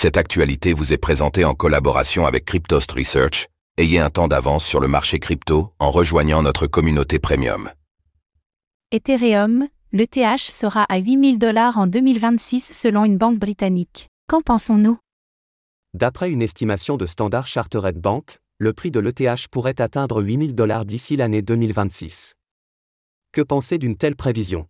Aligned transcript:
Cette 0.00 0.16
actualité 0.16 0.74
vous 0.74 0.92
est 0.92 0.96
présentée 0.96 1.44
en 1.44 1.54
collaboration 1.54 2.24
avec 2.24 2.44
Cryptost 2.44 2.92
Research. 2.92 3.48
Ayez 3.78 3.98
un 3.98 4.10
temps 4.10 4.28
d'avance 4.28 4.64
sur 4.64 4.78
le 4.78 4.86
marché 4.86 5.18
crypto 5.18 5.72
en 5.80 5.90
rejoignant 5.90 6.40
notre 6.40 6.68
communauté 6.68 7.18
premium. 7.18 7.68
Ethereum, 8.92 9.66
l'ETH 9.90 10.38
sera 10.38 10.84
à 10.84 10.98
8000 10.98 11.40
dollars 11.40 11.78
en 11.78 11.88
2026 11.88 12.70
selon 12.72 13.04
une 13.04 13.18
banque 13.18 13.40
britannique. 13.40 14.06
Qu'en 14.28 14.40
pensons-nous? 14.40 15.00
D'après 15.94 16.30
une 16.30 16.42
estimation 16.42 16.96
de 16.96 17.04
Standard 17.04 17.48
Chartered 17.48 17.98
Bank, 17.98 18.38
le 18.58 18.72
prix 18.72 18.92
de 18.92 19.00
l'ETH 19.00 19.48
pourrait 19.50 19.80
atteindre 19.80 20.22
8000 20.22 20.54
dollars 20.54 20.84
d'ici 20.84 21.16
l'année 21.16 21.42
2026. 21.42 22.34
Que 23.32 23.40
penser 23.40 23.78
d'une 23.78 23.96
telle 23.96 24.14
prévision? 24.14 24.68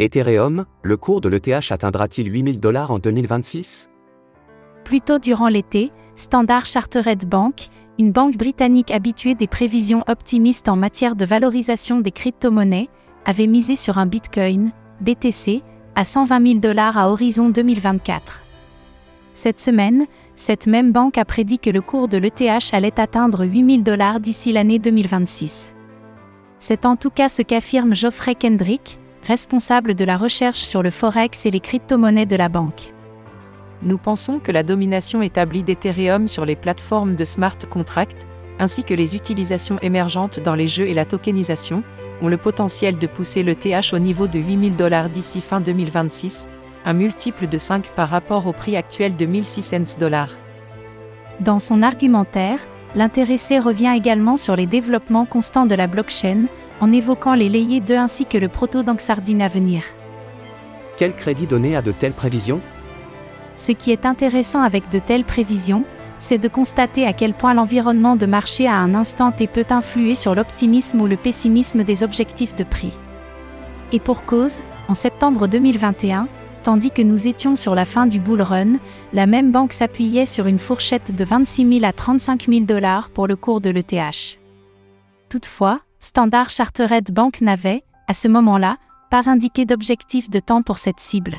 Ethereum, 0.00 0.64
le 0.82 0.96
cours 0.96 1.20
de 1.20 1.28
l'ETH 1.28 1.70
atteindra-t-il 1.72 2.32
8000 2.32 2.58
dollars 2.58 2.90
en 2.90 2.98
2026 2.98 3.90
Plus 4.82 5.02
tôt 5.02 5.18
durant 5.18 5.48
l'été, 5.48 5.92
Standard 6.16 6.64
Chartered 6.64 7.26
Bank, 7.26 7.68
une 7.98 8.10
banque 8.10 8.38
britannique 8.38 8.92
habituée 8.92 9.34
des 9.34 9.46
prévisions 9.46 10.02
optimistes 10.08 10.70
en 10.70 10.76
matière 10.76 11.16
de 11.16 11.26
valorisation 11.26 12.00
des 12.00 12.12
crypto-monnaies, 12.12 12.88
avait 13.26 13.46
misé 13.46 13.76
sur 13.76 13.98
un 13.98 14.06
Bitcoin, 14.06 14.72
BTC, 15.02 15.62
à 15.96 16.04
120 16.04 16.46
000 16.46 16.60
dollars 16.60 16.96
à 16.96 17.10
horizon 17.10 17.50
2024. 17.50 18.42
Cette 19.34 19.60
semaine, 19.60 20.06
cette 20.34 20.66
même 20.66 20.92
banque 20.92 21.18
a 21.18 21.26
prédit 21.26 21.58
que 21.58 21.68
le 21.68 21.82
cours 21.82 22.08
de 22.08 22.16
l'ETH 22.16 22.72
allait 22.72 22.98
atteindre 22.98 23.44
8 23.44 23.66
000 23.66 23.82
dollars 23.82 24.18
d'ici 24.18 24.50
l'année 24.50 24.78
2026. 24.78 25.74
C'est 26.58 26.86
en 26.86 26.96
tout 26.96 27.10
cas 27.10 27.28
ce 27.28 27.42
qu'affirme 27.42 27.94
Geoffrey 27.94 28.34
Kendrick, 28.34 28.98
responsable 29.24 29.94
de 29.94 30.04
la 30.04 30.16
recherche 30.16 30.60
sur 30.60 30.82
le 30.82 30.90
Forex 30.90 31.46
et 31.46 31.50
les 31.50 31.60
crypto-monnaies 31.60 32.26
de 32.26 32.36
la 32.36 32.48
banque. 32.48 32.92
Nous 33.82 33.98
pensons 33.98 34.38
que 34.38 34.52
la 34.52 34.62
domination 34.62 35.22
établie 35.22 35.62
d'Ethereum 35.62 36.28
sur 36.28 36.44
les 36.44 36.56
plateformes 36.56 37.16
de 37.16 37.24
smart 37.24 37.56
contracts, 37.70 38.26
ainsi 38.58 38.84
que 38.84 38.94
les 38.94 39.16
utilisations 39.16 39.78
émergentes 39.80 40.40
dans 40.40 40.54
les 40.54 40.68
jeux 40.68 40.86
et 40.86 40.94
la 40.94 41.06
tokenisation, 41.06 41.82
ont 42.22 42.28
le 42.28 42.36
potentiel 42.36 42.98
de 42.98 43.06
pousser 43.06 43.42
le 43.42 43.54
TH 43.54 43.94
au 43.94 43.98
niveau 43.98 44.26
de 44.26 44.38
8000 44.38 44.76
dollars 44.76 45.08
d'ici 45.08 45.40
fin 45.40 45.60
2026, 45.60 46.48
un 46.84 46.92
multiple 46.92 47.46
de 47.46 47.58
5 47.58 47.90
par 47.96 48.08
rapport 48.08 48.46
au 48.46 48.52
prix 48.52 48.76
actuel 48.76 49.16
de 49.16 49.26
1600 49.26 49.98
dollars. 49.98 50.30
Dans 51.40 51.58
son 51.58 51.82
argumentaire, 51.82 52.58
l'intéressé 52.94 53.58
revient 53.58 53.92
également 53.96 54.36
sur 54.36 54.56
les 54.56 54.66
développements 54.66 55.24
constants 55.24 55.66
de 55.66 55.74
la 55.74 55.86
blockchain, 55.86 56.44
en 56.80 56.92
évoquant 56.92 57.34
les 57.34 57.48
layers 57.48 57.80
2 57.80 57.96
ainsi 57.96 58.26
que 58.26 58.38
le 58.38 58.48
proto-Danksardine 58.48 59.42
à 59.42 59.48
venir. 59.48 59.82
Quel 60.96 61.14
crédit 61.14 61.46
donner 61.46 61.76
à 61.76 61.82
de 61.82 61.92
telles 61.92 62.12
prévisions? 62.12 62.60
Ce 63.56 63.72
qui 63.72 63.90
est 63.90 64.06
intéressant 64.06 64.62
avec 64.62 64.88
de 64.90 64.98
telles 64.98 65.24
prévisions, 65.24 65.84
c'est 66.18 66.38
de 66.38 66.48
constater 66.48 67.06
à 67.06 67.12
quel 67.12 67.34
point 67.34 67.54
l'environnement 67.54 68.16
de 68.16 68.26
marché 68.26 68.66
à 68.66 68.76
un 68.76 68.94
instant 68.94 69.32
T 69.32 69.46
peut 69.46 69.66
influer 69.70 70.14
sur 70.14 70.34
l'optimisme 70.34 71.00
ou 71.00 71.06
le 71.06 71.16
pessimisme 71.16 71.82
des 71.82 72.02
objectifs 72.02 72.54
de 72.54 72.64
prix. 72.64 72.92
Et 73.92 74.00
pour 74.00 74.24
cause, 74.24 74.60
en 74.88 74.94
septembre 74.94 75.48
2021, 75.48 76.28
tandis 76.62 76.90
que 76.90 77.02
nous 77.02 77.26
étions 77.26 77.56
sur 77.56 77.74
la 77.74 77.86
fin 77.86 78.06
du 78.06 78.20
bull 78.20 78.42
run, 78.42 78.74
la 79.12 79.26
même 79.26 79.50
banque 79.50 79.72
s'appuyait 79.72 80.26
sur 80.26 80.46
une 80.46 80.58
fourchette 80.58 81.14
de 81.14 81.24
26 81.24 81.80
000 81.80 81.84
à 81.84 81.92
35 81.92 82.46
000 82.48 82.60
dollars 82.60 83.08
pour 83.10 83.26
le 83.26 83.36
cours 83.36 83.60
de 83.60 83.70
l'ETH. 83.70 84.38
Toutefois, 85.28 85.80
Standard 86.02 86.48
Chartered 86.48 87.12
Bank 87.12 87.42
n'avait, 87.42 87.84
à 88.08 88.14
ce 88.14 88.26
moment-là, 88.26 88.78
pas 89.10 89.28
indiqué 89.28 89.66
d'objectif 89.66 90.30
de 90.30 90.40
temps 90.40 90.62
pour 90.62 90.78
cette 90.78 90.98
cible. 90.98 91.36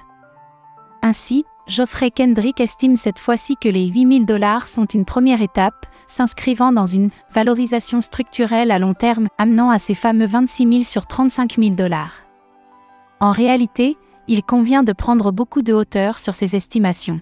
Ainsi, 1.01 1.45
Geoffrey 1.65 2.11
Kendrick 2.11 2.61
estime 2.61 2.95
cette 2.95 3.17
fois-ci 3.17 3.55
que 3.59 3.69
les 3.69 3.87
8000 3.87 4.27
dollars 4.27 4.67
sont 4.67 4.85
une 4.85 5.03
première 5.03 5.41
étape, 5.41 5.87
s'inscrivant 6.05 6.71
dans 6.71 6.85
une 6.85 7.09
valorisation 7.33 8.01
structurelle 8.01 8.69
à 8.69 8.77
long 8.77 8.93
terme 8.93 9.29
amenant 9.39 9.71
à 9.71 9.79
ces 9.79 9.95
fameux 9.95 10.27
26 10.27 10.67
000 10.69 10.83
sur 10.83 11.07
35 11.07 11.57
000 11.57 11.71
dollars. 11.71 12.21
En 13.19 13.31
réalité, 13.31 13.97
il 14.27 14.43
convient 14.43 14.83
de 14.83 14.93
prendre 14.93 15.31
beaucoup 15.31 15.63
de 15.63 15.73
hauteur 15.73 16.19
sur 16.19 16.35
ces 16.35 16.55
estimations. 16.55 17.21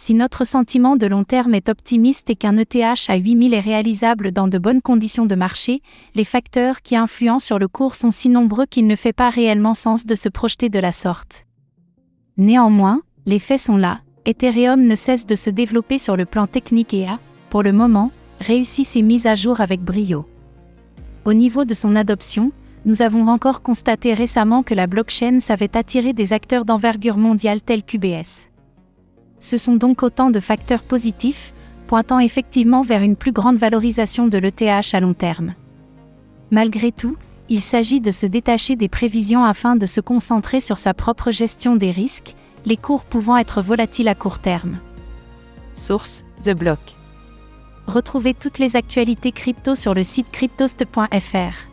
Si 0.00 0.14
notre 0.14 0.44
sentiment 0.44 0.94
de 0.94 1.08
long 1.08 1.24
terme 1.24 1.56
est 1.56 1.68
optimiste 1.68 2.30
et 2.30 2.36
qu'un 2.36 2.56
ETH 2.56 3.08
à 3.08 3.16
8000 3.16 3.52
est 3.52 3.58
réalisable 3.58 4.30
dans 4.30 4.46
de 4.46 4.56
bonnes 4.56 4.80
conditions 4.80 5.26
de 5.26 5.34
marché, 5.34 5.82
les 6.14 6.24
facteurs 6.24 6.82
qui 6.82 6.94
influencent 6.94 7.44
sur 7.44 7.58
le 7.58 7.66
cours 7.66 7.96
sont 7.96 8.12
si 8.12 8.28
nombreux 8.28 8.64
qu'il 8.66 8.86
ne 8.86 8.94
fait 8.94 9.12
pas 9.12 9.28
réellement 9.28 9.74
sens 9.74 10.06
de 10.06 10.14
se 10.14 10.28
projeter 10.28 10.68
de 10.68 10.78
la 10.78 10.92
sorte. 10.92 11.46
Néanmoins, 12.36 13.02
les 13.26 13.40
faits 13.40 13.58
sont 13.58 13.76
là, 13.76 14.00
Ethereum 14.24 14.86
ne 14.86 14.94
cesse 14.94 15.26
de 15.26 15.34
se 15.34 15.50
développer 15.50 15.98
sur 15.98 16.16
le 16.16 16.26
plan 16.26 16.46
technique 16.46 16.94
et 16.94 17.08
a, 17.08 17.18
pour 17.50 17.64
le 17.64 17.72
moment, 17.72 18.12
réussi 18.40 18.84
ses 18.84 19.02
mises 19.02 19.26
à 19.26 19.34
jour 19.34 19.60
avec 19.60 19.82
brio. 19.82 20.26
Au 21.24 21.34
niveau 21.34 21.64
de 21.64 21.74
son 21.74 21.96
adoption, 21.96 22.52
nous 22.84 23.02
avons 23.02 23.26
encore 23.26 23.62
constaté 23.62 24.14
récemment 24.14 24.62
que 24.62 24.74
la 24.74 24.86
blockchain 24.86 25.40
savait 25.40 25.76
attirer 25.76 26.12
des 26.12 26.32
acteurs 26.32 26.64
d'envergure 26.64 27.18
mondiale 27.18 27.60
tels 27.60 27.82
qu'UBS. 27.82 28.48
Ce 29.40 29.56
sont 29.58 29.76
donc 29.76 30.02
autant 30.02 30.30
de 30.30 30.40
facteurs 30.40 30.82
positifs, 30.82 31.52
pointant 31.86 32.18
effectivement 32.18 32.82
vers 32.82 33.02
une 33.02 33.16
plus 33.16 33.32
grande 33.32 33.56
valorisation 33.56 34.28
de 34.28 34.38
l'ETH 34.38 34.94
à 34.94 35.00
long 35.00 35.14
terme. 35.14 35.54
Malgré 36.50 36.92
tout, 36.92 37.16
il 37.48 37.60
s'agit 37.60 38.00
de 38.00 38.10
se 38.10 38.26
détacher 38.26 38.76
des 38.76 38.88
prévisions 38.88 39.44
afin 39.44 39.76
de 39.76 39.86
se 39.86 40.00
concentrer 40.00 40.60
sur 40.60 40.78
sa 40.78 40.92
propre 40.94 41.30
gestion 41.30 41.76
des 41.76 41.90
risques, 41.90 42.34
les 42.66 42.76
cours 42.76 43.04
pouvant 43.04 43.36
être 43.36 43.62
volatiles 43.62 44.08
à 44.08 44.14
court 44.14 44.38
terme. 44.38 44.78
Source 45.74 46.24
The 46.44 46.50
Block. 46.50 46.78
Retrouvez 47.86 48.34
toutes 48.34 48.58
les 48.58 48.76
actualités 48.76 49.32
crypto 49.32 49.74
sur 49.74 49.94
le 49.94 50.04
site 50.04 50.30
cryptost.fr. 50.30 51.68